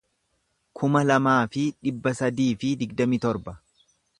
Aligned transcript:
kuma 0.79 1.03
lamaa 1.09 1.35
fi 1.55 1.65
dhibba 1.87 2.15
sadii 2.23 2.51
fi 2.65 2.73
digdamii 2.81 3.21
torba 3.27 3.59